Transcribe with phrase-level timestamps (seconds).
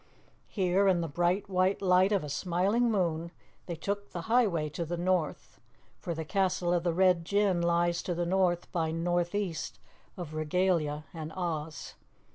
[0.47, 3.29] Here in the bright white light of a smiling moon
[3.67, 5.61] they took the highway to the north,
[5.99, 9.77] for the castle of the Red Jinn lies to the north by northeast
[10.17, 11.93] of Regalia and Oz.